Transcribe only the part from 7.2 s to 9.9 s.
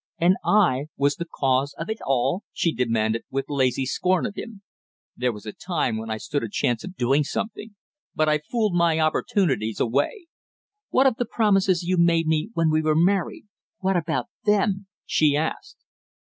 something, but I've fooled my opportunities